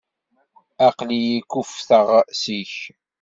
Aql-iyi 0.87 1.37
kuffteɣ 1.51 2.07
seg-k. 2.41 2.75